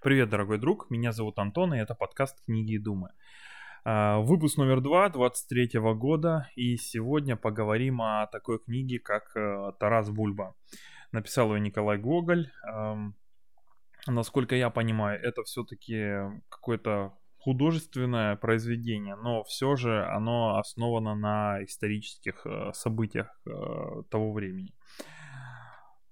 Привет, 0.00 0.28
дорогой 0.28 0.58
друг, 0.58 0.90
меня 0.90 1.10
зовут 1.10 1.40
Антон, 1.40 1.74
и 1.74 1.78
это 1.78 1.92
подкаст 1.96 2.40
«Книги 2.44 2.74
и 2.74 2.78
думы». 2.78 3.10
А, 3.84 4.20
выпуск 4.20 4.56
номер 4.56 4.80
два 4.80 5.08
23 5.08 5.80
года, 5.96 6.48
и 6.54 6.76
сегодня 6.76 7.34
поговорим 7.34 8.00
о 8.00 8.28
такой 8.28 8.60
книге, 8.60 9.00
как 9.00 9.34
э, 9.34 9.72
«Тарас 9.80 10.08
Бульба». 10.08 10.54
Написал 11.10 11.52
ее 11.52 11.60
Николай 11.60 11.98
Гоголь. 11.98 12.48
Насколько 14.06 14.54
я 14.54 14.70
понимаю, 14.70 15.20
это 15.20 15.42
все-таки 15.42 16.14
какое-то 16.48 17.18
художественное 17.38 18.36
произведение, 18.36 19.16
но 19.16 19.42
все 19.42 19.74
же 19.74 20.06
оно 20.06 20.58
основано 20.58 21.16
на 21.16 21.64
исторических 21.64 22.46
э, 22.46 22.70
событиях 22.72 23.36
э, 23.46 23.50
того 24.10 24.32
времени. 24.32 24.72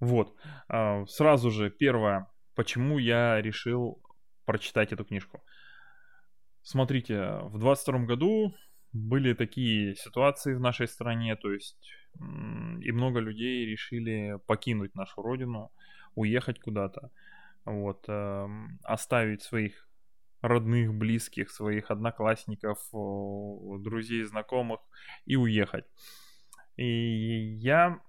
Вот. 0.01 0.35
А, 0.69 1.07
сразу 1.07 1.53
же 1.53 1.71
первое, 1.71 2.27
почему 2.57 2.99
я 2.99 3.41
решил 3.41 4.03
прочитать 4.47 4.93
эту 4.93 5.05
книжку. 5.05 5.45
Смотрите, 6.63 7.39
в 7.43 7.59
22 7.59 8.07
году 8.07 8.55
были 8.93 9.35
такие 9.35 9.95
ситуации 9.95 10.55
в 10.55 10.61
нашей 10.61 10.89
стране, 10.89 11.37
то 11.37 11.53
есть 11.53 11.93
и 12.19 12.93
много 12.93 13.21
людей 13.21 13.67
решили 13.67 14.39
покинуть 14.47 14.95
нашу 14.95 15.23
родину, 15.23 15.71
уехать 16.15 16.59
куда-то, 16.59 17.11
вот, 17.67 18.05
э, 18.09 18.49
оставить 18.85 19.43
своих 19.43 19.87
родных, 20.41 20.95
близких, 20.95 21.51
своих 21.51 21.91
одноклассников, 21.91 22.79
друзей, 23.83 24.25
знакомых 24.25 24.81
и 25.27 25.37
уехать. 25.37 25.85
И 26.77 26.87
я 27.59 28.01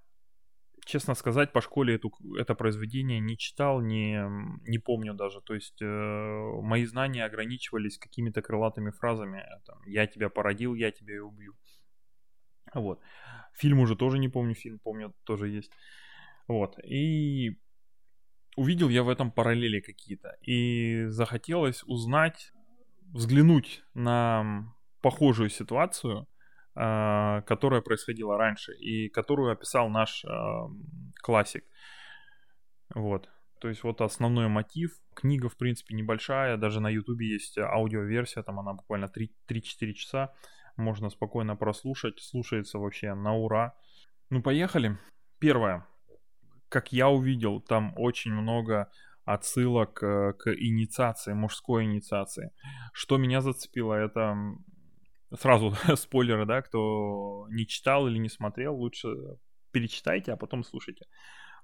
честно 0.88 1.16
сказать, 1.16 1.52
по 1.52 1.62
школе 1.62 1.96
эту, 1.96 2.12
это 2.40 2.56
произведение 2.56 3.20
не 3.20 3.38
читал, 3.38 3.82
не, 3.82 4.20
не 4.68 4.80
помню 4.80 5.14
даже. 5.14 5.42
То 5.42 5.54
есть 5.54 5.82
э, 5.82 5.86
мои 6.62 6.86
знания 6.86 7.26
ограничивались 7.26 7.98
какими-то 7.98 8.42
крылатыми 8.42 8.92
фразами. 8.92 9.46
Там, 9.66 9.78
«Я 9.86 10.08
тебя 10.08 10.30
породил, 10.30 10.74
я 10.74 10.92
тебя 10.92 11.16
и 11.16 11.20
убью». 11.20 11.54
Вот. 12.74 13.00
Фильм 13.54 13.80
уже 13.80 13.96
тоже 13.96 14.18
не 14.20 14.30
помню, 14.30 14.56
фильм 14.56 14.80
помню, 14.80 15.14
тоже 15.24 15.50
есть. 15.50 15.72
Вот. 16.48 16.80
И 16.84 17.60
увидел 18.56 18.90
я 18.90 19.04
в 19.04 19.10
этом 19.10 19.32
параллели 19.32 19.82
какие-то. 19.82 20.36
И 20.42 21.06
захотелось 21.08 21.84
узнать, 21.84 22.52
взглянуть 23.14 23.84
на 23.94 24.74
похожую 25.02 25.50
ситуацию– 25.50 26.28
которая 26.78 27.82
происходила 27.82 28.38
раньше 28.38 28.74
и 28.74 29.10
которую 29.10 29.52
описал 29.52 29.90
наш 29.90 30.24
а, 30.26 30.70
классик. 31.24 31.64
Вот. 32.94 33.30
То 33.60 33.70
есть 33.70 33.84
вот 33.84 34.02
основной 34.02 34.48
мотив. 34.48 34.92
Книга, 35.16 35.50
в 35.50 35.58
принципе, 35.58 35.96
небольшая. 35.96 36.58
Даже 36.58 36.80
на 36.80 36.90
ютубе 36.90 37.28
есть 37.28 37.58
аудиоверсия. 37.58 38.44
Там 38.44 38.60
она 38.60 38.74
буквально 38.74 39.06
3-4 39.06 39.94
часа. 39.94 40.34
Можно 40.76 41.10
спокойно 41.10 41.56
прослушать. 41.56 42.20
Слушается 42.20 42.78
вообще 42.78 43.16
на 43.16 43.34
ура. 43.34 43.76
Ну, 44.30 44.44
поехали. 44.44 44.98
Первое. 45.40 45.88
Как 46.70 46.92
я 46.92 47.10
увидел, 47.10 47.62
там 47.62 47.94
очень 47.96 48.34
много 48.34 48.92
отсылок 49.26 50.02
э, 50.04 50.34
к 50.34 50.54
инициации, 50.54 51.34
мужской 51.34 51.86
инициации. 51.86 52.52
Что 52.94 53.18
меня 53.18 53.42
зацепило, 53.42 53.94
это 53.94 54.38
сразу 55.36 55.74
спойлеры, 55.96 56.46
да, 56.46 56.62
кто 56.62 57.48
не 57.50 57.66
читал 57.68 58.08
или 58.08 58.18
не 58.18 58.30
смотрел, 58.30 58.76
лучше 58.76 59.08
перечитайте, 59.72 60.34
а 60.34 60.38
потом 60.38 60.64
слушайте. 60.64 61.06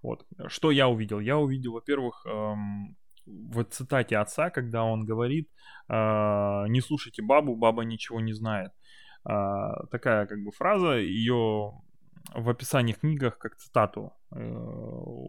Вот. 0.02 0.26
Что 0.48 0.72
я 0.72 0.90
увидел? 0.90 1.20
Я 1.20 1.38
увидел, 1.38 1.74
во-первых, 1.74 2.26
эм, 2.26 2.98
в 3.26 3.64
цитате 3.64 4.18
отца, 4.18 4.50
когда 4.50 4.84
он 4.84 5.06
говорит, 5.06 5.50
э, 5.88 6.66
не 6.68 6.82
слушайте 6.82 7.22
бабу, 7.22 7.56
баба 7.56 7.84
ничего 7.84 8.20
не 8.20 8.34
знает. 8.34 8.72
Э, 9.26 9.88
такая 9.92 10.26
как 10.26 10.44
бы 10.44 10.52
фраза, 10.52 10.98
ее 10.98 11.72
в 12.34 12.50
описании 12.50 12.94
книгах 12.94 13.38
как 13.38 13.56
цитату 13.56 14.12
э, 14.32 14.40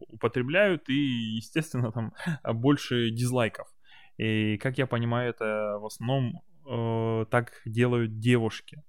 употребляют, 0.08 0.88
и, 0.88 1.36
естественно, 1.36 1.92
там 1.92 2.12
больше 2.54 3.10
дизлайков. 3.10 3.68
И, 4.16 4.58
как 4.58 4.78
я 4.78 4.86
понимаю, 4.86 5.30
это 5.30 5.78
в 5.80 5.86
основном 5.86 6.42
э, 6.66 7.03
так 7.24 7.60
делают 7.64 8.18
девушки. 8.18 8.82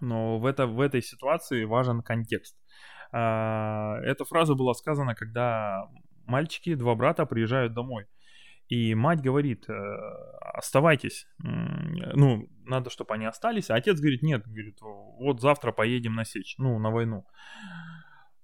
Но 0.00 0.38
в, 0.38 0.46
это, 0.46 0.66
в 0.66 0.80
этой 0.80 1.02
ситуации 1.02 1.64
важен 1.64 2.02
контекст. 2.02 2.56
Э, 3.12 3.96
эта 4.02 4.24
фраза 4.24 4.54
была 4.54 4.74
сказана, 4.74 5.14
когда 5.14 5.88
мальчики, 6.26 6.74
два 6.74 6.94
брата 6.94 7.26
приезжают 7.26 7.74
домой. 7.74 8.06
И 8.68 8.94
мать 8.94 9.20
говорит, 9.20 9.68
э, 9.68 9.72
оставайтесь, 10.54 11.26
ну, 11.38 12.48
надо, 12.64 12.88
чтобы 12.90 13.14
они 13.14 13.26
остались. 13.26 13.70
А 13.70 13.74
отец 13.74 14.00
говорит, 14.00 14.22
нет, 14.22 14.42
говорит, 14.46 14.78
вот 14.80 15.40
завтра 15.40 15.70
поедем 15.72 16.14
на 16.14 16.24
сечь, 16.24 16.54
ну, 16.58 16.78
на 16.78 16.90
войну. 16.90 17.26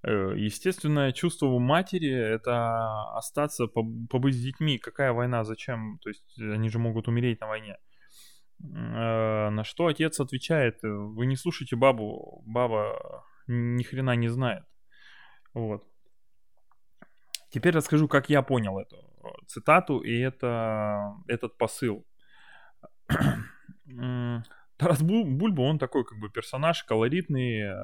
Э, 0.03 0.33
естественное 0.35 1.11
чувство 1.11 1.47
у 1.47 1.59
матери 1.59 2.11
это 2.11 3.15
остаться, 3.15 3.67
побыть 3.67 4.35
с 4.35 4.41
детьми. 4.41 4.77
Какая 4.77 5.11
война, 5.11 5.43
зачем? 5.43 5.97
То 6.01 6.09
есть 6.09 6.39
они 6.39 6.69
же 6.69 6.79
могут 6.79 7.07
умереть 7.07 7.41
на 7.41 7.47
войне. 7.47 7.77
Э, 8.63 9.49
на 9.49 9.63
что 9.63 9.87
отец 9.87 10.19
отвечает, 10.19 10.79
вы 10.83 11.25
не 11.25 11.35
слушайте 11.35 11.75
бабу, 11.75 12.43
баба 12.45 13.25
ни 13.47 13.83
хрена 13.83 14.15
не 14.15 14.27
знает. 14.27 14.63
Вот. 15.53 15.83
Теперь 17.49 17.75
расскажу, 17.75 18.07
как 18.07 18.29
я 18.29 18.41
понял 18.41 18.79
эту 18.79 18.97
цитату 19.47 19.99
и 19.99 20.17
это, 20.19 21.15
этот 21.27 21.57
посыл. 21.57 22.05
Тарас 24.77 25.01
Бульба, 25.03 25.61
он 25.61 25.77
такой 25.77 26.05
как 26.05 26.17
бы 26.19 26.29
персонаж 26.29 26.83
колоритный, 26.83 27.61
э, 27.61 27.75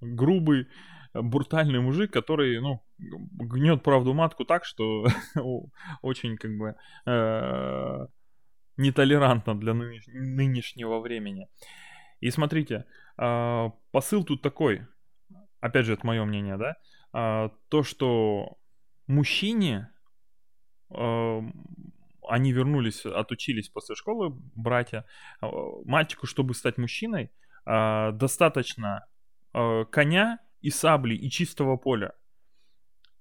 грубый, 0.00 0.68
брутальный 1.14 1.80
мужик, 1.80 2.12
который, 2.12 2.60
ну, 2.60 2.84
гнет 2.98 3.82
правду 3.82 4.14
матку 4.14 4.44
так, 4.44 4.64
что 4.64 5.06
очень 6.02 6.36
как 6.36 6.56
бы 6.56 6.76
э, 7.06 8.06
нетолерантно 8.78 9.58
для 9.58 9.74
нынешнего 9.74 11.00
времени. 11.00 11.48
И 12.20 12.30
смотрите, 12.30 12.86
а, 13.16 13.72
посыл 13.90 14.24
тут 14.24 14.40
такой, 14.40 14.86
опять 15.60 15.84
же, 15.84 15.92
это 15.92 16.06
мое 16.06 16.24
мнение, 16.24 16.56
да, 16.56 16.76
а, 17.12 17.50
то, 17.68 17.82
что 17.82 18.56
мужчине, 19.06 19.90
а, 20.90 21.40
они 22.26 22.52
вернулись, 22.52 23.04
отучились 23.04 23.68
после 23.68 23.94
школы, 23.94 24.30
братья, 24.54 25.04
мальчику, 25.40 26.26
чтобы 26.26 26.54
стать 26.54 26.76
мужчиной, 26.76 27.30
достаточно 27.64 29.06
коня 29.52 30.38
и 30.60 30.68
сабли 30.68 31.14
и 31.14 31.30
чистого 31.30 31.78
поля. 31.78 32.12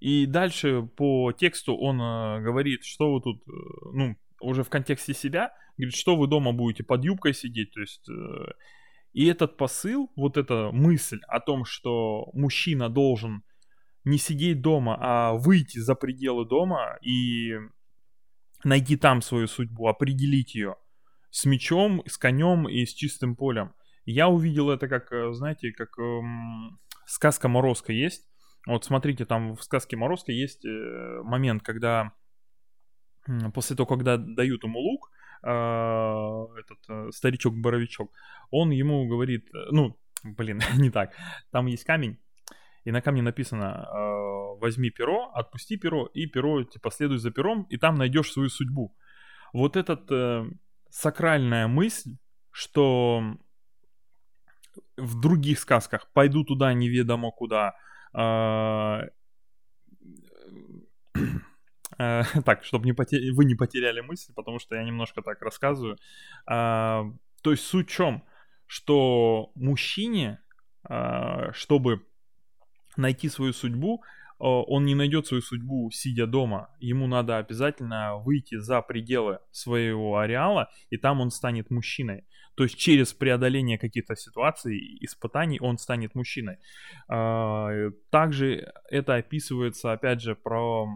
И 0.02 0.26
дальше 0.26 0.82
по 0.98 1.32
тексту 1.32 1.78
он 1.78 2.00
говорит, 2.44 2.84
что 2.84 3.14
вы 3.14 3.22
тут, 3.22 3.42
э, 3.48 3.52
ну, 3.94 4.18
уже 4.42 4.64
в 4.64 4.70
контексте 4.70 5.14
себя, 5.14 5.54
говорит, 5.78 5.96
что 5.96 6.16
вы 6.16 6.28
дома 6.28 6.54
будете 6.54 6.84
под 6.84 7.04
юбкой 7.04 7.34
сидеть, 7.34 7.74
то 7.74 7.82
есть... 7.82 8.08
Э, 8.10 8.54
и 9.14 9.26
этот 9.26 9.58
посыл, 9.58 10.12
вот 10.16 10.38
эта 10.38 10.70
мысль 10.72 11.20
о 11.28 11.40
том, 11.40 11.66
что 11.66 12.30
мужчина 12.34 12.88
должен 12.88 13.42
не 14.04 14.20
сидеть 14.20 14.62
дома, 14.62 14.98
а 15.00 15.34
выйти 15.34 15.80
за 15.80 15.96
пределы 15.96 16.46
дома 16.46 16.98
и 17.02 17.56
найти 18.64 18.96
там 18.96 19.22
свою 19.22 19.48
судьбу, 19.48 19.88
определить 19.88 20.56
ее 20.56 20.76
с 21.32 21.46
мечом, 21.46 22.04
с 22.06 22.18
конем 22.18 22.68
и 22.70 22.86
с 22.86 22.94
чистым 22.94 23.36
полем. 23.36 23.74
Я 24.06 24.30
увидел 24.30 24.70
это 24.70 24.88
как, 24.88 25.12
э, 25.12 25.34
знаете, 25.34 25.72
как 25.72 25.98
эм, 26.00 26.80
сказка 27.06 27.48
Морозко 27.48 27.92
есть. 27.92 28.28
Вот 28.66 28.86
смотрите, 28.86 29.26
там 29.26 29.56
в 29.56 29.64
сказке 29.64 29.98
Морозко 29.98 30.32
есть 30.32 30.64
э, 30.66 31.22
момент, 31.24 31.64
когда 31.64 32.14
после 33.54 33.76
того, 33.76 33.88
когда 33.88 34.18
дают 34.18 34.64
ему 34.64 34.80
лук, 34.80 35.12
а, 35.44 36.46
этот 36.58 36.80
э, 36.90 37.12
старичок-боровичок, 37.12 38.12
он 38.50 38.72
ему 38.72 39.08
говорит, 39.08 39.48
э, 39.54 39.68
ну, 39.72 39.98
блин, 40.24 40.60
не 40.78 40.90
так, 40.90 41.14
там 41.52 41.68
есть 41.68 41.84
камень, 41.84 42.18
и 42.86 42.92
на 42.92 43.02
камне 43.02 43.22
написано 43.22 43.86
а, 43.86 44.56
возьми 44.60 44.90
перо, 44.90 45.32
отпусти 45.34 45.78
перо, 45.78 46.08
и 46.08 46.26
перо, 46.26 46.64
типа, 46.64 46.90
следуй 46.92 47.18
за 47.18 47.32
пером, 47.32 47.64
и 47.70 47.78
там 47.78 47.96
найдешь 47.96 48.32
свою 48.32 48.50
судьбу. 48.50 48.96
Вот 49.54 49.76
этот 49.76 50.12
э, 50.12 50.46
сакральная 50.90 51.68
мысль, 51.68 52.18
что 52.52 53.38
в 54.98 55.20
других 55.20 55.60
сказках 55.60 56.12
пойду 56.14 56.44
туда 56.44 56.74
неведомо 56.74 57.32
куда, 57.32 57.76
Э, 58.18 59.02
так, 62.46 62.64
чтобы 62.64 62.86
не 62.86 62.94
потер... 62.94 63.20
вы 63.34 63.46
не 63.46 63.56
потеряли 63.56 64.02
мысль, 64.02 64.34
потому 64.36 64.60
что 64.60 64.76
я 64.76 64.84
немножко 64.84 65.22
так 65.22 65.42
рассказываю. 65.42 65.98
А, 66.46 67.06
то 67.42 67.52
есть 67.52 67.64
суть 67.64 67.90
в 67.90 67.94
чем? 67.94 68.24
Что 68.68 69.52
мужчине, 69.56 70.40
а, 70.84 71.52
чтобы 71.54 72.06
найти 72.98 73.30
свою 73.30 73.54
судьбу, 73.54 74.04
он 74.40 74.86
не 74.86 74.94
найдет 74.94 75.26
свою 75.26 75.42
судьбу, 75.42 75.90
сидя 75.92 76.28
дома. 76.28 76.70
Ему 76.80 77.08
надо 77.08 77.38
обязательно 77.38 78.18
выйти 78.18 78.60
за 78.60 78.84
пределы 78.84 79.40
своего 79.50 80.20
ареала, 80.20 80.70
и 80.92 80.98
там 80.98 81.22
он 81.22 81.32
станет 81.32 81.72
мужчиной. 81.72 82.28
То 82.56 82.64
есть 82.64 82.78
через 82.78 83.14
преодоление 83.14 83.80
каких-то 83.80 84.16
ситуаций, 84.16 84.80
испытаний 85.02 85.60
он 85.60 85.80
станет 85.80 86.14
мужчиной. 86.14 86.58
А, 87.08 87.90
также 88.12 88.72
это 88.90 89.16
описывается, 89.16 89.92
опять 89.92 90.22
же, 90.22 90.36
про 90.36 90.88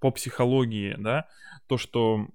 по 0.00 0.10
психологии, 0.10 0.94
да, 0.98 1.26
то, 1.66 1.78
что 1.78 2.28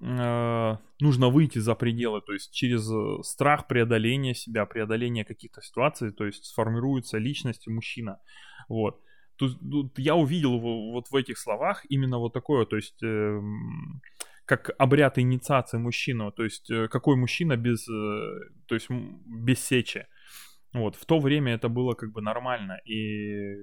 э, 0.00 0.76
нужно 1.00 1.28
выйти 1.28 1.58
за 1.58 1.74
пределы, 1.74 2.20
то 2.20 2.32
есть 2.32 2.52
через 2.52 2.90
страх 3.26 3.66
преодоления 3.66 4.34
себя, 4.34 4.66
преодоления 4.66 5.24
каких-то 5.24 5.62
ситуаций, 5.62 6.12
то 6.12 6.24
есть 6.24 6.44
сформируется 6.44 7.18
личность 7.18 7.66
мужчина, 7.66 8.18
вот. 8.68 9.00
Тут, 9.36 9.58
тут 9.58 9.98
я 9.98 10.14
увидел 10.14 10.60
вот 10.60 11.08
в 11.10 11.16
этих 11.16 11.38
словах 11.38 11.84
именно 11.88 12.18
вот 12.18 12.32
такое, 12.32 12.66
то 12.66 12.76
есть 12.76 13.02
э, 13.02 13.40
как 14.46 14.70
обряд 14.78 15.18
инициации 15.18 15.78
мужчины, 15.78 16.30
то 16.32 16.44
есть 16.44 16.70
э, 16.70 16.88
какой 16.88 17.16
мужчина 17.16 17.56
без, 17.56 17.88
э, 17.88 18.50
то 18.66 18.74
есть 18.74 18.88
без 18.90 19.60
сечи. 19.60 20.06
Вот, 20.74 20.96
в 20.96 21.06
то 21.06 21.20
время 21.20 21.54
это 21.54 21.68
было 21.68 21.94
как 21.94 22.10
бы 22.10 22.20
нормально, 22.20 22.80
и 22.84 23.54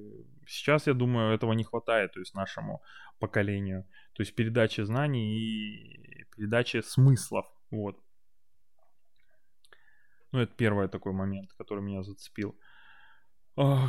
сейчас, 0.47 0.87
я 0.87 0.93
думаю, 0.93 1.33
этого 1.33 1.51
не 1.51 1.65
хватает, 1.65 2.13
то 2.13 2.21
есть 2.21 2.33
нашему 2.33 2.81
поколению, 3.19 3.85
то 4.13 4.23
есть 4.23 4.33
передачи 4.33 4.79
знаний 4.81 5.37
и 5.37 6.25
передачи 6.35 6.81
смыслов, 6.81 7.45
вот. 7.69 7.99
Ну, 10.31 10.39
это 10.39 10.53
первый 10.55 10.87
такой 10.87 11.11
момент, 11.11 11.51
который 11.57 11.83
меня 11.83 12.01
зацепил. 12.01 12.57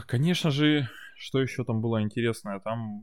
Конечно 0.09 0.51
же, 0.51 0.89
что 1.17 1.41
еще 1.41 1.65
там 1.65 1.81
было 1.81 2.03
интересное? 2.03 2.59
Там, 2.59 3.03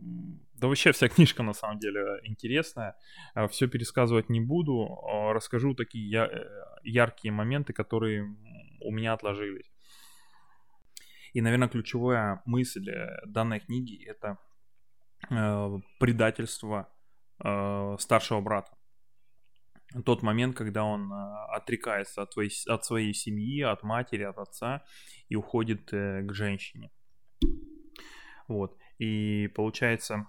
да 0.54 0.68
вообще 0.68 0.92
вся 0.92 1.08
книжка 1.16 1.44
на 1.44 1.54
самом 1.54 1.80
деле 1.80 2.20
интересная. 2.24 2.98
А, 3.34 3.48
Все 3.48 3.68
пересказывать 3.68 4.30
не 4.30 4.42
буду. 4.42 5.00
А, 5.10 5.34
расскажу 5.34 5.74
такие 5.74 6.26
э, 6.26 6.46
яркие 6.84 7.32
моменты, 7.32 7.72
которые 7.72 8.24
у 8.82 8.92
меня 8.92 9.14
отложились. 9.14 9.72
И, 11.34 11.42
наверное, 11.42 11.70
ключевая 11.70 12.42
мысль 12.46 12.90
э, 12.90 13.26
данной 13.26 13.60
книги 13.60 14.04
это 14.06 14.38
э, 15.30 15.80
предательство 16.00 16.92
э, 17.44 17.96
старшего 18.00 18.42
брата. 18.42 18.76
Тот 20.06 20.22
момент, 20.22 20.56
когда 20.56 20.84
он 20.84 21.12
э, 21.12 21.16
отрекается 21.56 22.22
от 22.22 22.34
своей, 22.34 22.52
от 22.68 22.86
своей 22.86 23.14
семьи, 23.14 23.62
от 23.62 23.84
матери, 23.84 24.24
от 24.24 24.38
отца 24.38 24.84
и 25.30 25.36
уходит 25.36 25.94
э, 25.94 26.22
к 26.24 26.34
женщине. 26.34 26.92
Вот. 28.48 28.78
И 28.98 29.48
получается, 29.56 30.28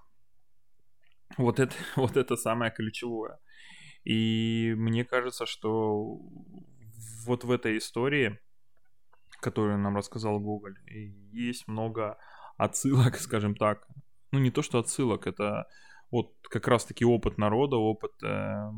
вот 1.36 1.60
это, 1.60 1.74
вот 1.96 2.16
это 2.16 2.36
самое 2.36 2.70
ключевое. 2.70 3.38
И 4.04 4.74
мне 4.76 5.04
кажется, 5.04 5.46
что 5.46 6.18
вот 7.26 7.44
в 7.44 7.50
этой 7.50 7.76
истории, 7.76 8.38
которую 9.40 9.78
нам 9.78 9.96
рассказал 9.96 10.38
Гоголь, 10.40 10.78
есть 11.32 11.68
много 11.68 12.18
отсылок, 12.56 13.16
скажем 13.20 13.54
так. 13.54 13.86
Ну, 14.32 14.38
не 14.38 14.50
то, 14.50 14.62
что 14.62 14.78
отсылок, 14.78 15.26
это 15.26 15.66
вот 16.10 16.34
как 16.42 16.68
раз-таки 16.68 17.04
опыт 17.04 17.38
народа, 17.38 17.76
опыт 17.76 18.12
э, 18.22 18.70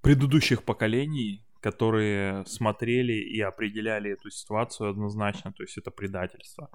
предыдущих 0.00 0.64
поколений, 0.64 1.46
которые 1.60 2.44
смотрели 2.46 3.12
и 3.12 3.40
определяли 3.40 4.12
эту 4.12 4.30
ситуацию 4.30 4.90
однозначно, 4.90 5.52
то 5.52 5.62
есть 5.62 5.78
это 5.78 5.90
предательство. 5.90 6.70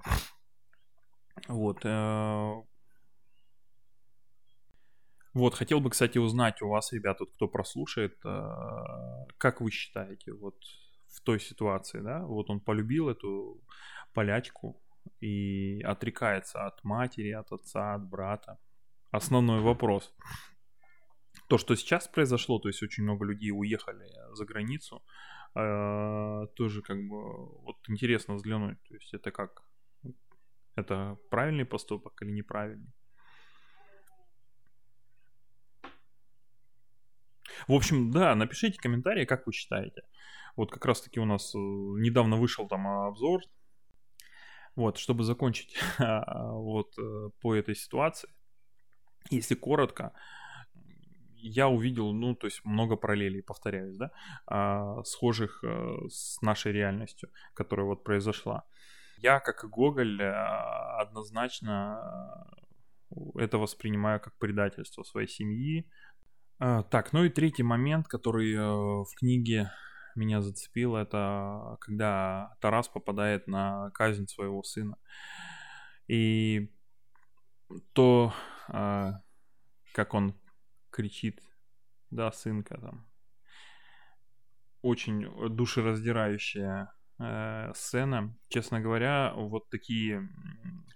Вот. 1.46 1.84
Э, 1.84 2.54
вот, 5.34 5.54
хотел 5.54 5.80
бы, 5.80 5.90
кстати, 5.90 6.18
узнать 6.18 6.62
у 6.62 6.68
вас, 6.68 6.92
ребят, 6.92 7.20
вот, 7.20 7.30
кто 7.32 7.48
прослушает, 7.48 8.18
э, 8.24 9.26
как 9.36 9.60
вы 9.60 9.70
считаете, 9.70 10.32
вот 10.32 10.56
в 11.10 11.20
той 11.22 11.40
ситуации, 11.40 12.00
да, 12.00 12.24
вот 12.26 12.50
он 12.50 12.60
полюбил 12.60 13.08
эту 13.08 13.60
полячку 14.14 14.80
и 15.20 15.80
отрекается 15.82 16.66
от 16.66 16.84
матери, 16.84 17.30
от 17.30 17.52
отца, 17.52 17.94
от 17.94 18.08
брата. 18.08 18.58
Основной 19.10 19.60
вопрос. 19.60 20.14
То, 21.48 21.58
что 21.58 21.76
сейчас 21.76 22.08
произошло, 22.08 22.58
то 22.58 22.68
есть 22.68 22.82
очень 22.82 23.04
много 23.04 23.24
людей 23.24 23.50
уехали 23.52 24.06
за 24.34 24.44
границу, 24.44 25.02
э, 25.54 26.46
тоже 26.54 26.82
как 26.82 26.98
бы 26.98 27.46
вот 27.62 27.76
интересно 27.88 28.34
взглянуть, 28.34 28.82
то 28.88 28.94
есть 28.94 29.14
это 29.14 29.30
как 29.30 29.62
это 30.76 31.16
правильный 31.30 31.64
поступок 31.64 32.22
или 32.22 32.30
неправильный? 32.30 32.92
В 37.68 37.74
общем, 37.74 38.10
да, 38.10 38.34
напишите 38.34 38.78
комментарии, 38.78 39.24
как 39.24 39.46
вы 39.46 39.52
считаете. 39.52 40.02
Вот 40.56 40.72
как 40.72 40.84
раз 40.86 41.02
таки 41.02 41.20
у 41.20 41.24
нас 41.24 41.54
э, 41.54 41.58
недавно 41.58 42.36
вышел 42.36 42.66
там 42.66 42.86
обзор. 42.86 43.42
Вот, 44.74 44.98
чтобы 44.98 45.24
закончить 45.24 45.76
вот 45.98 46.98
э, 46.98 47.30
по 47.40 47.54
этой 47.54 47.74
ситуации. 47.74 48.30
Если 49.30 49.54
коротко, 49.54 50.12
я 51.40 51.68
увидел, 51.68 52.12
ну, 52.12 52.34
то 52.34 52.46
есть 52.46 52.64
много 52.64 52.96
параллелей, 52.96 53.42
повторяюсь, 53.42 53.96
да, 53.96 54.10
а, 54.46 55.02
схожих 55.04 55.62
э, 55.62 55.96
с 56.08 56.40
нашей 56.42 56.72
реальностью, 56.72 57.30
которая 57.54 57.86
вот 57.86 58.02
произошла. 58.02 58.64
Я, 59.18 59.40
как 59.40 59.64
и 59.64 59.68
Гоголь, 59.68 60.20
э, 60.20 60.32
однозначно 61.00 62.46
это 63.36 63.58
воспринимаю 63.58 64.20
как 64.20 64.36
предательство 64.38 65.02
своей 65.02 65.28
семьи. 65.28 65.88
А, 66.60 66.82
так, 66.82 67.12
ну 67.12 67.24
и 67.24 67.28
третий 67.28 67.62
момент, 67.62 68.08
который 68.08 68.52
э, 68.52 68.60
в 68.60 69.08
книге 69.16 69.70
меня 70.16 70.40
зацепил, 70.42 70.96
это 70.96 71.76
когда 71.80 72.56
Тарас 72.60 72.88
попадает 72.88 73.46
на 73.46 73.90
казнь 73.94 74.26
своего 74.26 74.64
сына. 74.64 74.96
И 76.08 76.72
то, 77.92 78.32
как 78.66 80.14
он 80.14 80.34
кричит, 80.90 81.40
да, 82.10 82.32
сынка 82.32 82.80
там, 82.80 83.06
очень 84.82 85.28
душераздирающая 85.54 86.92
э, 87.20 87.72
сцена. 87.74 88.36
Честно 88.48 88.80
говоря, 88.80 89.32
вот 89.34 89.68
такие 89.68 90.28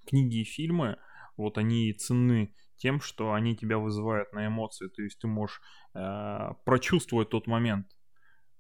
книги 0.07 0.41
и 0.41 0.45
фильмы, 0.45 0.97
вот 1.37 1.59
они 1.59 1.93
ценны 1.93 2.55
тем, 2.83 3.01
что 3.01 3.33
они 3.33 3.57
тебя 3.57 3.79
вызывают 3.79 4.33
на 4.33 4.47
эмоции. 4.47 4.89
То 4.89 5.03
есть 5.03 5.21
ты 5.21 5.29
можешь 5.29 5.61
э, 5.95 6.49
прочувствовать 6.65 7.31
тот 7.31 7.47
момент. 7.47 7.87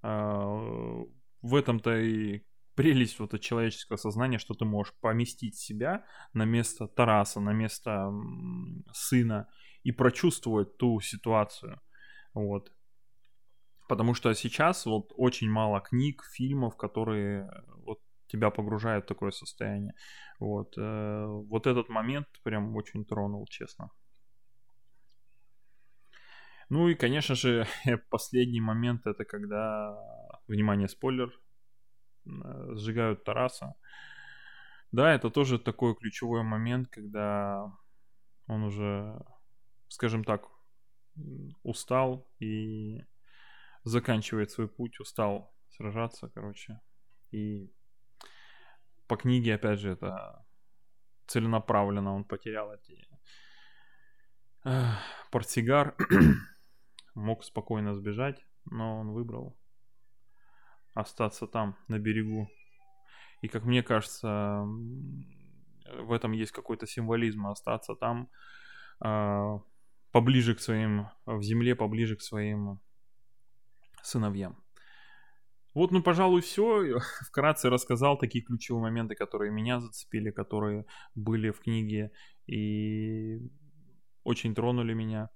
Э, 0.02 1.04
в 1.42 1.54
этом-то 1.56 1.98
и 1.98 2.42
прелесть 2.76 3.18
вот 3.18 3.34
от 3.34 3.40
человеческого 3.40 3.96
сознания, 3.96 4.38
что 4.38 4.54
ты 4.54 4.64
можешь 4.64 4.94
поместить 5.00 5.56
себя 5.56 6.04
на 6.34 6.44
место 6.44 6.86
Тараса, 6.86 7.40
на 7.40 7.52
место 7.52 8.12
сына 8.92 9.48
и 9.82 9.90
прочувствовать 9.90 10.76
ту 10.76 11.00
ситуацию. 11.00 11.80
Вот. 12.32 12.72
Потому 13.88 14.14
что 14.14 14.32
сейчас 14.34 14.86
вот 14.86 15.12
очень 15.16 15.50
мало 15.50 15.80
книг, 15.80 16.22
фильмов, 16.32 16.76
которые 16.76 17.48
э, 17.48 17.62
вот 17.84 17.98
тебя 18.28 18.50
погружают 18.50 19.04
в 19.04 19.08
такое 19.08 19.32
состояние. 19.32 19.94
Вот, 20.38 20.78
э, 20.78 21.26
вот 21.26 21.66
этот 21.66 21.88
момент 21.88 22.28
прям 22.44 22.76
очень 22.76 23.04
тронул, 23.04 23.46
честно. 23.50 23.90
Ну 26.72 26.88
и, 26.88 26.94
конечно 26.94 27.34
же, 27.34 27.66
последний 28.10 28.62
момент 28.62 29.06
это 29.06 29.26
когда, 29.26 29.94
внимание, 30.48 30.88
спойлер, 30.88 31.30
э, 32.24 32.30
сжигают 32.76 33.24
Тараса. 33.24 33.74
Да, 34.90 35.12
это 35.12 35.28
тоже 35.28 35.58
такой 35.58 35.94
ключевой 35.94 36.42
момент, 36.42 36.88
когда 36.88 37.70
он 38.46 38.62
уже, 38.62 39.22
скажем 39.88 40.24
так, 40.24 40.48
устал 41.62 42.26
и 42.40 43.04
заканчивает 43.84 44.50
свой 44.50 44.66
путь, 44.66 44.98
устал 44.98 45.54
сражаться, 45.68 46.30
короче. 46.34 46.80
И 47.32 47.70
по 49.06 49.16
книге, 49.16 49.56
опять 49.56 49.78
же, 49.78 49.90
это 49.90 50.46
целенаправленно 51.26 52.14
он 52.14 52.24
потерял 52.24 52.72
эти 52.72 53.06
э, 54.64 54.88
портсигар, 55.30 55.94
мог 57.14 57.44
спокойно 57.44 57.94
сбежать, 57.94 58.44
но 58.64 59.00
он 59.00 59.12
выбрал 59.12 59.56
остаться 60.94 61.46
там, 61.46 61.76
на 61.88 61.98
берегу. 61.98 62.48
И, 63.40 63.48
как 63.48 63.64
мне 63.64 63.82
кажется, 63.82 64.64
в 65.98 66.12
этом 66.12 66.32
есть 66.32 66.52
какой-то 66.52 66.86
символизм, 66.86 67.46
остаться 67.46 67.94
там, 67.94 68.28
э, 69.04 69.58
поближе 70.12 70.54
к 70.54 70.60
своим, 70.60 71.08
в 71.26 71.42
земле, 71.42 71.74
поближе 71.74 72.16
к 72.16 72.22
своим 72.22 72.80
сыновьям. 74.02 74.62
Вот, 75.74 75.90
ну, 75.90 76.02
пожалуй, 76.02 76.42
все. 76.42 76.98
Вкратце 77.28 77.70
рассказал 77.70 78.18
такие 78.18 78.44
ключевые 78.44 78.82
моменты, 78.82 79.14
которые 79.14 79.50
меня 79.50 79.80
зацепили, 79.80 80.30
которые 80.30 80.84
были 81.14 81.50
в 81.50 81.60
книге 81.60 82.12
и 82.46 83.40
очень 84.24 84.54
тронули 84.54 84.94
меня. 84.94 85.30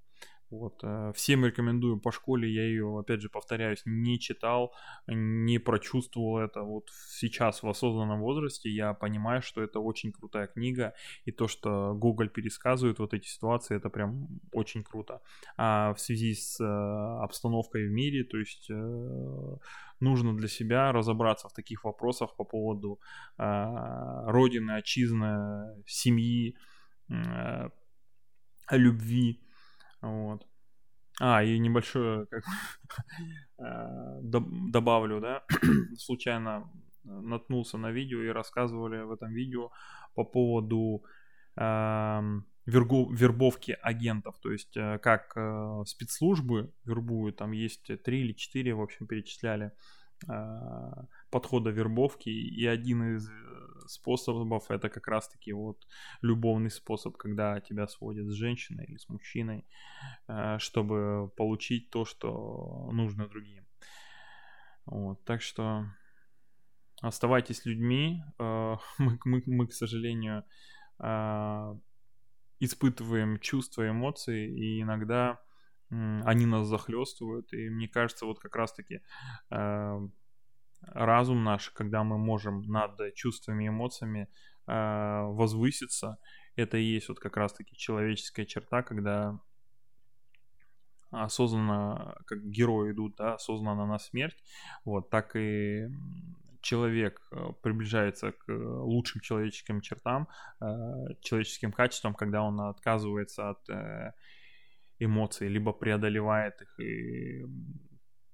Вот. 0.50 0.80
Э, 0.84 1.12
всем 1.14 1.44
рекомендую 1.44 1.98
по 1.98 2.12
школе, 2.12 2.48
я 2.48 2.62
ее, 2.62 2.98
опять 2.98 3.20
же, 3.20 3.28
повторяюсь, 3.28 3.82
не 3.84 4.18
читал, 4.20 4.72
не 5.08 5.58
прочувствовал 5.58 6.38
это. 6.38 6.62
Вот 6.62 6.90
сейчас 7.08 7.62
в 7.62 7.68
осознанном 7.68 8.20
возрасте 8.20 8.70
я 8.70 8.94
понимаю, 8.94 9.42
что 9.42 9.60
это 9.62 9.80
очень 9.80 10.12
крутая 10.12 10.46
книга, 10.46 10.94
и 11.24 11.32
то, 11.32 11.48
что 11.48 11.94
Google 11.94 12.28
пересказывает 12.28 12.98
вот 13.00 13.12
эти 13.12 13.26
ситуации, 13.26 13.76
это 13.76 13.90
прям 13.90 14.28
очень 14.52 14.84
круто. 14.84 15.20
А 15.56 15.92
в 15.94 16.00
связи 16.00 16.34
с 16.34 16.60
э, 16.60 16.64
обстановкой 17.24 17.88
в 17.88 17.90
мире, 17.90 18.22
то 18.22 18.38
есть 18.38 18.70
э, 18.70 19.56
нужно 20.00 20.36
для 20.36 20.48
себя 20.48 20.92
разобраться 20.92 21.48
в 21.48 21.54
таких 21.54 21.84
вопросах 21.84 22.36
по 22.36 22.44
поводу 22.44 23.00
родины, 23.36 24.72
отчизны, 24.72 25.82
семьи, 25.86 26.56
любви, 28.70 29.45
вот. 30.06 30.46
А, 31.20 31.42
и 31.42 31.58
небольшое, 31.58 32.26
как 32.26 32.42
э, 33.58 34.20
добавлю, 34.22 35.20
да, 35.20 35.44
случайно 35.98 36.70
наткнулся 37.04 37.78
на 37.78 37.90
видео 37.90 38.22
и 38.22 38.28
рассказывали 38.28 39.02
в 39.02 39.12
этом 39.12 39.32
видео 39.32 39.70
по 40.14 40.24
поводу 40.24 41.04
э, 41.56 42.20
вербовки 42.66 43.78
агентов, 43.82 44.38
то 44.40 44.50
есть 44.50 44.76
э, 44.76 44.98
как 44.98 45.32
э, 45.36 45.82
спецслужбы 45.86 46.72
вербуют, 46.84 47.36
там 47.36 47.52
есть 47.52 47.90
три 48.02 48.20
или 48.20 48.32
четыре, 48.32 48.74
в 48.74 48.82
общем, 48.82 49.06
перечисляли 49.06 49.72
подхода 51.30 51.68
вербовки, 51.68 52.30
и 52.30 52.64
один 52.64 53.16
из 53.16 53.28
способов 53.88 54.70
это 54.70 54.88
как 54.88 55.08
раз-таки 55.08 55.52
вот 55.52 55.86
любовный 56.22 56.70
способ, 56.70 57.16
когда 57.16 57.60
тебя 57.60 57.86
сводят 57.86 58.26
с 58.26 58.34
женщиной 58.34 58.86
или 58.86 58.96
с 58.96 59.08
мужчиной, 59.08 59.66
э, 60.28 60.58
чтобы 60.58 61.30
получить 61.36 61.90
то, 61.90 62.04
что 62.04 62.88
нужно 62.92 63.26
другим. 63.28 63.66
Вот, 64.86 65.24
так 65.24 65.42
что 65.42 65.84
оставайтесь 67.00 67.64
людьми. 67.64 68.22
Э, 68.38 68.76
мы, 68.98 69.18
мы, 69.24 69.42
мы 69.46 69.66
к 69.66 69.72
сожалению, 69.72 70.44
э, 70.98 71.74
испытываем 72.60 73.38
чувства, 73.38 73.88
эмоции, 73.88 74.48
и 74.48 74.82
иногда 74.82 75.40
они 75.88 76.46
нас 76.46 76.66
захлестывают. 76.66 77.52
И 77.52 77.68
мне 77.68 77.86
кажется, 77.86 78.26
вот 78.26 78.40
как 78.40 78.56
раз-таки 78.56 79.02
разум 80.82 81.44
наш, 81.44 81.70
когда 81.70 82.04
мы 82.04 82.18
можем 82.18 82.62
над 82.62 83.14
чувствами 83.14 83.64
и 83.64 83.68
эмоциями 83.68 84.28
э, 84.66 85.22
возвыситься, 85.22 86.18
это 86.56 86.78
и 86.78 86.84
есть 86.84 87.08
вот 87.08 87.18
как 87.18 87.36
раз-таки 87.36 87.76
человеческая 87.76 88.46
черта, 88.46 88.82
когда 88.82 89.38
осознанно, 91.10 92.16
как 92.26 92.44
герои 92.44 92.92
идут, 92.92 93.16
да, 93.16 93.34
осознанно 93.34 93.86
на 93.86 93.98
смерть, 93.98 94.36
вот, 94.84 95.10
так 95.10 95.36
и 95.36 95.88
человек 96.66 97.20
э, 97.30 97.52
приближается 97.62 98.32
к 98.32 98.48
лучшим 98.48 99.20
человеческим 99.20 99.80
чертам, 99.80 100.28
э, 100.60 100.66
человеческим 101.20 101.72
качествам, 101.72 102.14
когда 102.14 102.42
он 102.42 102.60
отказывается 102.60 103.50
от 103.50 103.68
э, 103.70 104.12
эмоций, 104.98 105.48
либо 105.48 105.72
преодолевает 105.72 106.60
их 106.62 106.80
и 106.80 107.46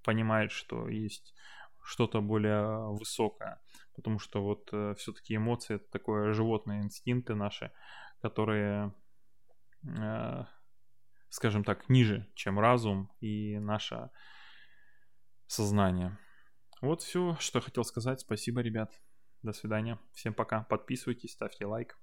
понимает, 0.03 0.51
что 0.51 0.89
есть 0.89 1.35
что-то 1.83 2.21
более 2.21 2.93
высокое. 2.93 3.61
Потому 3.95 4.19
что 4.19 4.43
вот 4.43 4.69
э, 4.73 4.95
все-таки 4.97 5.37
эмоции 5.37 5.77
это 5.77 5.91
такое 5.91 6.33
животные 6.33 6.83
инстинкты 6.83 7.35
наши, 7.35 7.73
которые, 8.21 8.95
э, 9.85 10.45
скажем 11.29 11.65
так, 11.65 11.89
ниже, 11.89 12.27
чем 12.35 12.59
разум 12.59 13.11
и 13.21 13.59
наше 13.59 14.11
сознание. 15.47 16.19
Вот 16.81 17.03
все, 17.03 17.37
что 17.39 17.61
хотел 17.61 17.85
сказать. 17.85 18.21
Спасибо, 18.21 18.61
ребят. 18.61 19.01
До 19.43 19.53
свидания. 19.53 19.99
Всем 20.13 20.35
пока. 20.35 20.63
Подписывайтесь, 20.63 21.33
ставьте 21.33 21.67
лайк. 21.67 22.02